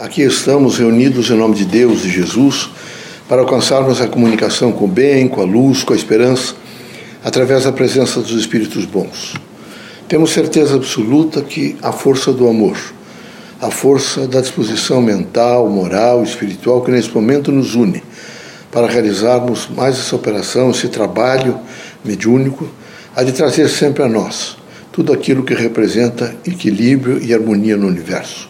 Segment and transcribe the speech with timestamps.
[0.00, 2.70] Aqui estamos reunidos em nome de Deus e Jesus
[3.28, 6.54] para alcançarmos a comunicação com o bem, com a luz, com a esperança,
[7.22, 9.34] através da presença dos Espíritos bons.
[10.08, 12.78] Temos certeza absoluta que a força do amor,
[13.60, 18.02] a força da disposição mental, moral, espiritual que nesse momento nos une
[18.72, 21.58] para realizarmos mais essa operação, esse trabalho
[22.02, 22.66] mediúnico,
[23.14, 24.56] há de trazer sempre a nós
[24.90, 28.48] tudo aquilo que representa equilíbrio e harmonia no universo.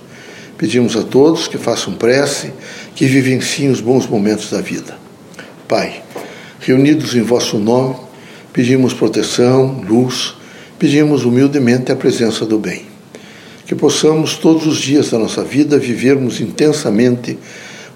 [0.61, 2.53] Pedimos a todos que façam prece,
[2.95, 4.95] que vivenciem os bons momentos da vida.
[5.67, 6.03] Pai,
[6.61, 7.97] reunidos em vosso nome,
[8.53, 10.35] pedimos proteção, luz,
[10.79, 12.83] pedimos humildemente a presença do bem.
[13.65, 17.39] Que possamos todos os dias da nossa vida vivermos intensamente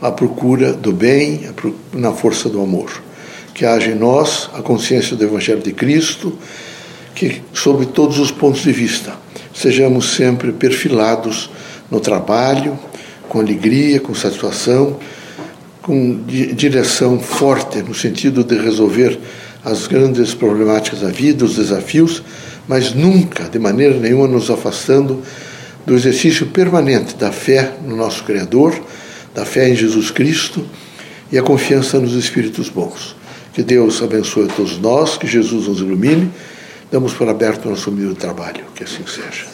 [0.00, 1.46] a procura do bem,
[1.92, 3.02] na força do amor.
[3.52, 6.38] Que haja em nós a consciência do Evangelho de Cristo,
[7.14, 9.22] que, sob todos os pontos de vista,
[9.54, 11.48] sejamos sempre perfilados
[11.90, 12.78] no trabalho,
[13.28, 14.98] com alegria, com satisfação,
[15.80, 19.18] com direção forte no sentido de resolver
[19.64, 22.22] as grandes problemáticas da vida, os desafios,
[22.68, 25.22] mas nunca, de maneira nenhuma, nos afastando
[25.86, 28.78] do exercício permanente da fé no nosso Criador,
[29.34, 30.64] da fé em Jesus Cristo
[31.30, 33.16] e a confiança nos Espíritos bons.
[33.52, 36.30] Que Deus abençoe a todos nós, que Jesus nos ilumine.
[36.94, 38.66] Damos por aberto o nosso humilde trabalho.
[38.72, 39.46] Que assim seja.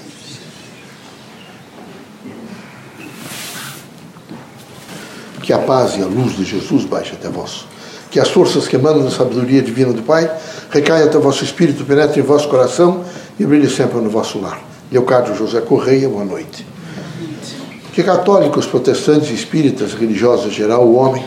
[5.42, 7.64] Que a paz e a luz de Jesus baixe até vós.
[8.11, 10.30] Que as forças que emanam da sabedoria divina do Pai
[10.70, 13.06] recaiam até vosso espírito, penetrem em vosso coração
[13.38, 14.62] e brilhe sempre no vosso lar.
[14.92, 16.66] Leocádio José Correia, boa noite.
[17.94, 21.24] Que católicos, protestantes, espíritas, religiosos em geral, o homem,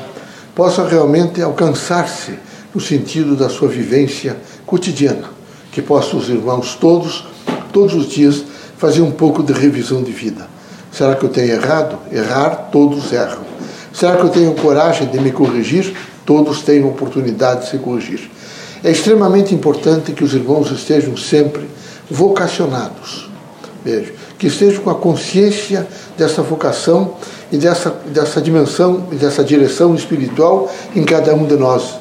[0.54, 2.38] possa realmente alcançar-se
[2.72, 5.42] no sentido da sua vivência cotidiana.
[5.74, 7.26] Que possam os irmãos todos,
[7.74, 8.44] todos os dias,
[8.78, 10.48] fazer um pouco de revisão de vida.
[10.92, 11.98] Será que eu tenho errado?
[12.12, 13.44] Errar, todos erram.
[13.92, 15.94] Será que eu tenho coragem de me corrigir?
[16.26, 18.32] Todos têm oportunidade de se corrigir.
[18.84, 21.68] É extremamente importante que os irmãos estejam sempre
[22.10, 23.34] vocacionados
[23.84, 24.14] Vejo.
[24.40, 25.86] Que estejam com a consciência
[26.18, 27.16] dessa vocação
[27.52, 31.96] e dessa, dessa dimensão e dessa direção espiritual em cada um de nós,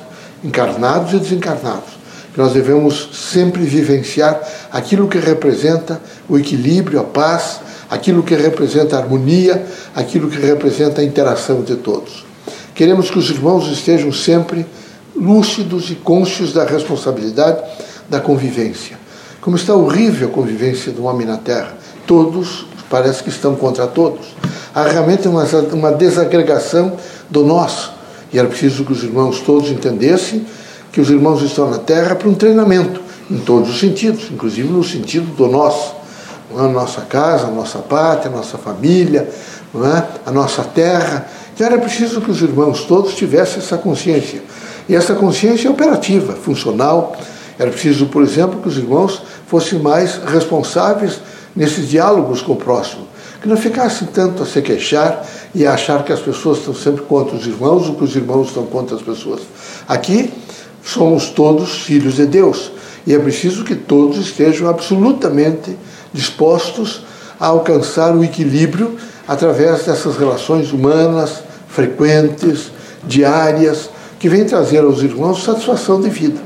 [0.44, 2.01] encarnados e desencarnados.
[2.36, 7.60] Nós devemos sempre vivenciar aquilo que representa o equilíbrio, a paz,
[7.90, 12.24] aquilo que representa a harmonia, aquilo que representa a interação de todos.
[12.74, 14.64] Queremos que os irmãos estejam sempre
[15.14, 17.62] lúcidos e conscientes da responsabilidade
[18.08, 19.02] da convivência
[19.42, 21.74] como está horrível a convivência do homem na Terra.
[22.06, 24.24] Todos parece que estão contra todos.
[24.72, 26.96] Há realmente uma, uma desagregação
[27.28, 27.90] do nós.
[28.32, 30.46] E era preciso que os irmãos todos entendessem
[30.92, 34.84] que os irmãos estão na Terra para um treinamento, em todos os sentidos, inclusive no
[34.84, 35.94] sentido do nós.
[36.54, 39.26] A nossa casa, a nossa pátria, a nossa família,
[39.74, 40.02] é?
[40.26, 41.26] a nossa terra.
[41.54, 44.42] Então era preciso que os irmãos todos tivessem essa consciência.
[44.86, 47.16] E essa consciência é operativa, funcional.
[47.58, 51.20] Era preciso, por exemplo, que os irmãos fossem mais responsáveis
[51.56, 53.06] nesses diálogos com o próximo,
[53.40, 57.02] que não ficassem tanto a se queixar e a achar que as pessoas estão sempre
[57.02, 59.40] contra os irmãos ou que os irmãos estão contra as pessoas.
[59.88, 60.30] Aqui
[60.84, 62.72] somos todos filhos de Deus
[63.06, 65.76] e é preciso que todos estejam absolutamente
[66.12, 67.04] dispostos
[67.38, 72.70] a alcançar o equilíbrio através dessas relações humanas, frequentes,
[73.04, 76.40] diárias, que vêm trazer aos irmãos satisfação de vida.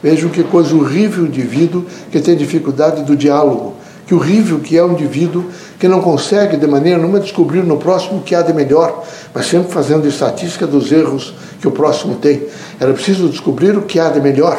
[0.00, 3.74] Vejam que coisa horrível o indivíduo que tem dificuldade do diálogo.
[4.08, 5.44] Que horrível que é o indivíduo
[5.78, 9.04] que não consegue de maneira nenhuma descobrir no próximo o que há de melhor,
[9.34, 12.42] mas sempre fazendo estatística dos erros que o próximo tem.
[12.80, 14.58] Era preciso descobrir o que há de melhor.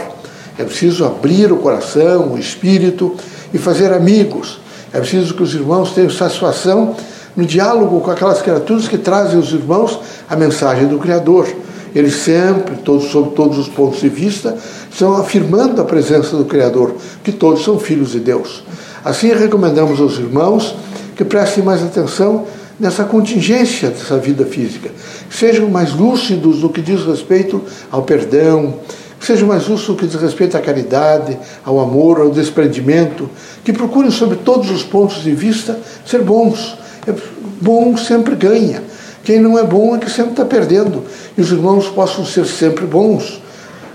[0.55, 3.15] É preciso abrir o coração, o espírito
[3.51, 4.59] e fazer amigos.
[4.93, 6.95] É preciso que os irmãos tenham satisfação
[7.35, 9.99] no diálogo com aquelas criaturas que trazem aos irmãos
[10.29, 11.47] a mensagem do Criador.
[11.95, 14.55] Eles sempre, todos, sob todos os pontos de vista,
[14.91, 16.93] estão afirmando a presença do Criador,
[17.23, 18.69] que todos são filhos de Deus.
[19.03, 20.75] Assim, recomendamos aos irmãos
[21.15, 22.45] que prestem mais atenção
[22.79, 24.89] nessa contingência dessa vida física,
[25.29, 28.75] sejam mais lúcidos no que diz respeito ao perdão,
[29.19, 33.29] sejam mais lúcidos no que diz respeito à caridade, ao amor, ao desprendimento,
[33.65, 36.77] que procurem, sob todos os pontos de vista, ser bons.
[37.06, 37.13] É
[37.62, 38.81] bom sempre ganha.
[39.24, 41.03] Quem não é bom é que sempre está perdendo.
[41.38, 43.41] E os irmãos possam ser sempre bons.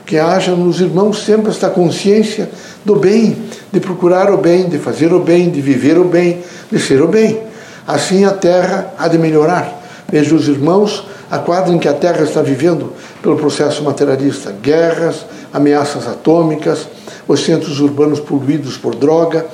[0.04, 2.50] Que haja nos irmãos sempre esta consciência
[2.84, 3.36] do bem,
[3.74, 7.08] de procurar o bem, de fazer o bem, de viver o bem, de ser o
[7.08, 7.42] bem.
[7.86, 9.82] Assim a terra há de melhorar.
[10.08, 15.26] Veja os irmãos a quadra em que a Terra está vivendo pelo processo materialista: guerras,
[15.52, 16.86] ameaças atômicas,
[17.26, 19.44] os centros urbanos poluídos por droga,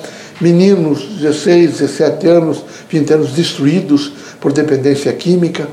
[0.40, 5.68] meninos de 16, 17 anos, 20 anos destruídos por dependência química,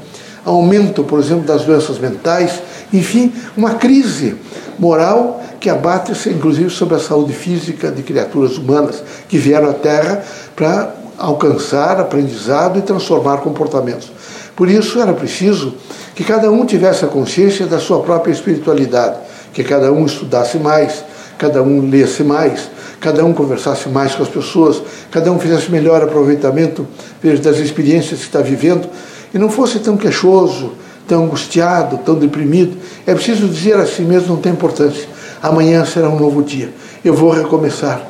[0.45, 2.61] aumento, por exemplo, das doenças mentais,
[2.91, 4.35] enfim, uma crise
[4.79, 10.23] moral que abate-se, inclusive, sobre a saúde física de criaturas humanas que vieram à Terra
[10.55, 14.11] para alcançar aprendizado e transformar comportamentos.
[14.55, 15.75] Por isso era preciso
[16.15, 19.17] que cada um tivesse a consciência da sua própria espiritualidade,
[19.53, 21.03] que cada um estudasse mais,
[21.37, 22.69] cada um lesse mais,
[22.99, 24.81] cada um conversasse mais com as pessoas,
[25.11, 26.87] cada um fizesse melhor aproveitamento
[27.43, 28.87] das experiências que está vivendo
[29.33, 30.73] e não fosse tão queixoso,
[31.07, 32.77] tão angustiado, tão deprimido.
[33.05, 35.07] É preciso dizer a si mesmo, não tem importância.
[35.41, 36.71] Amanhã será um novo dia.
[37.03, 38.01] Eu vou recomeçar.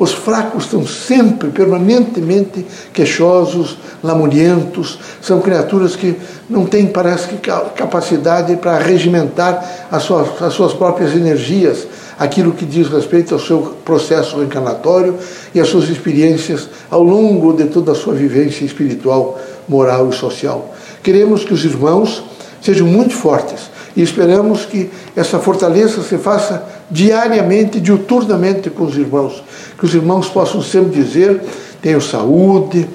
[0.00, 6.16] Os fracos estão sempre, permanentemente queixosos, lamurientos, são criaturas que
[6.48, 11.86] não têm, parece que, capacidade para regimentar as suas, as suas próprias energias,
[12.18, 15.18] aquilo que diz respeito ao seu processo reencarnatório
[15.54, 19.38] e às suas experiências ao longo de toda a sua vivência espiritual,
[19.68, 20.74] moral e social.
[21.02, 22.24] Queremos que os irmãos
[22.60, 29.42] sejam muito fortes e esperamos que essa fortaleza se faça diariamente, diuturnamente com os irmãos.
[29.78, 31.40] Que os irmãos possam sempre dizer:
[31.82, 32.88] tenho saúde,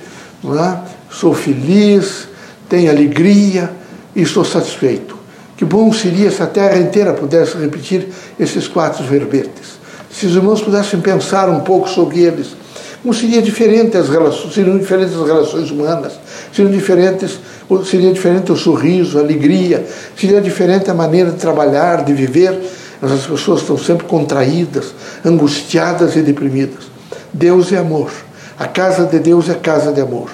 [0.44, 0.78] é?
[1.10, 2.28] sou feliz,
[2.70, 3.72] tenho alegria
[4.16, 5.16] e estou satisfeito.
[5.58, 8.10] Que bom seria se a terra inteira pudesse repetir
[8.40, 9.80] esses quatro verbetes.
[10.12, 12.56] Se os irmãos pudessem pensar um pouco sobre eles,
[13.06, 16.14] como seria diferente as relações, seriam diferentes as relações humanas,
[16.52, 17.40] seriam diferentes,
[17.86, 19.86] seria diferente o sorriso, a alegria,
[20.18, 22.60] seria diferente a maneira de trabalhar, de viver.
[23.00, 26.86] As pessoas estão sempre contraídas, angustiadas e deprimidas.
[27.32, 28.10] Deus é amor.
[28.58, 30.32] A casa de Deus é casa de amor.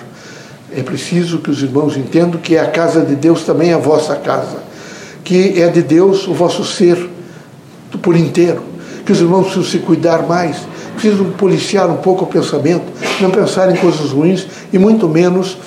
[0.73, 4.15] É preciso que os irmãos entendam que a casa de Deus também é a vossa
[4.15, 4.71] casa
[5.25, 7.09] que é de Deus o vosso ser
[8.01, 8.63] por inteiro.
[9.06, 10.57] Que os irmãos precisam se cuidar mais,
[11.01, 12.86] precisam policiar um pouco o pensamento,
[13.19, 15.57] não pensar em coisas ruins e muito menos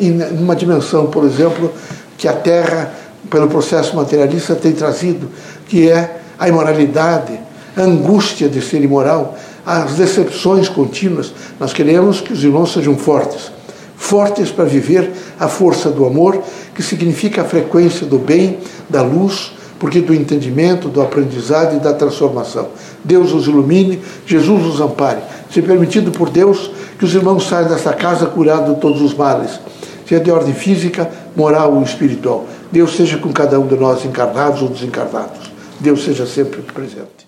[0.00, 1.72] em uma dimensão, por exemplo,
[2.18, 2.92] que a Terra,
[3.30, 5.30] pelo processo materialista, tem trazido,
[5.68, 7.38] que é a imoralidade,
[7.76, 11.32] a angústia de ser imoral, as decepções contínuas.
[11.60, 13.52] Nós queremos que os irmãos sejam fortes
[14.00, 16.42] fortes para viver a força do amor,
[16.74, 18.58] que significa a frequência do bem,
[18.88, 22.68] da luz, porque do entendimento, do aprendizado e da transformação.
[23.02, 25.22] Deus os ilumine, Jesus os ampare.
[25.50, 29.58] Se permitido por Deus que os irmãos saiam desta casa curados de todos os males,
[30.06, 32.44] seja de ordem física, moral ou espiritual.
[32.70, 35.50] Deus seja com cada um de nós, encarnados ou desencarnados.
[35.80, 37.19] Deus seja sempre presente.